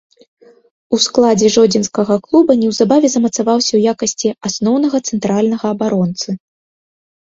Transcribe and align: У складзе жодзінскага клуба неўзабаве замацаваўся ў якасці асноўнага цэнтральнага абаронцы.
У 0.95 0.99
складзе 1.05 1.47
жодзінскага 1.55 2.13
клуба 2.25 2.51
неўзабаве 2.63 3.07
замацаваўся 3.17 3.69
ў 3.75 3.81
якасці 3.95 4.29
асноўнага 4.49 4.97
цэнтральнага 5.07 5.65
абаронцы. 5.77 6.29